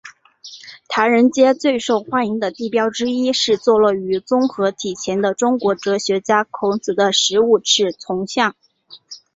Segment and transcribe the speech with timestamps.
[0.87, 8.55] 唐人街最受欢迎的地标之一是坐落于综合体前的中国哲学家孔子的十五尺铜像。